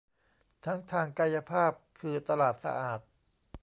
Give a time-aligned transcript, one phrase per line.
[0.65, 2.99] ทั้งทางกายภาพคือตลาดสะอาด